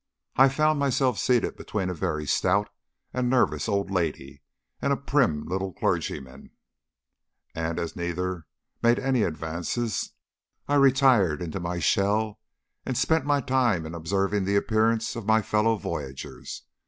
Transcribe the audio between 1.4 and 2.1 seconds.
between a